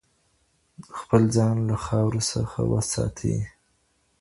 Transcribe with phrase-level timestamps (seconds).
[0.99, 3.37] خپل ځان له خاورو څخه وساتئ.